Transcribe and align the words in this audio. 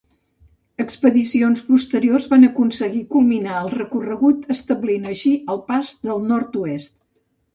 Expedicions 0.83 1.59
posteriors 1.65 2.25
van 2.31 2.47
aconseguir 2.47 3.01
culminar 3.11 3.59
el 3.65 3.69
recorregut 3.75 4.49
establint 4.57 5.07
així 5.11 5.35
el 5.57 5.63
Pas 5.69 5.91
del 6.09 6.25
Nord-oest. 6.33 6.93